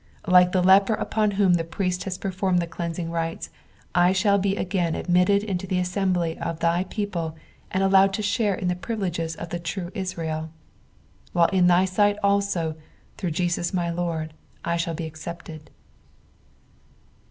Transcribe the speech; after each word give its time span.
Like 0.25 0.51
the 0.51 0.63
leper 0.63 0.95
upon 0.95 1.29
whom 1.37 1.53
the 1.53 1.63
priest 1.63 2.05
has 2.05 2.17
performed 2.17 2.57
the 2.59 2.65
cleansing 2.65 3.11
rites, 3.11 3.51
I 3.93 4.13
shall 4.13 4.41
he 4.41 4.55
again 4.55 4.95
admitted 4.95 5.43
into 5.43 5.67
the 5.67 5.75
nssembly 5.77 6.39
of 6.41 6.57
tny 6.57 6.89
people 6.89 7.35
and 7.69 7.83
allowed 7.83 8.11
to 8.13 8.23
slinrc 8.23 8.57
in 8.57 8.67
the 8.67 8.75
privileges 8.75 9.35
of 9.35 9.49
the 9.49 9.59
true 9.59 9.91
Israel; 9.93 10.49
while 11.33 11.49
in 11.49 11.67
thy 11.67 11.85
sight 11.85 12.17
also, 12.23 12.77
through 13.17 13.29
Jeaus" 13.33 13.73
my 13.75 13.91
Lord, 13.91 14.33
I 14.65 14.73
aball 14.77 14.95
be 14.95 15.05
accepted. 15.05 15.69